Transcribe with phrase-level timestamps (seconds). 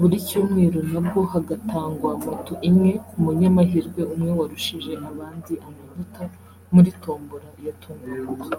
[0.00, 6.22] Buri cyumweru nabwo hagatangwa moto imwe ku munyamahirwe umwe warushije abandi amanota
[6.74, 8.58] muri Tombora ya Tunga Moto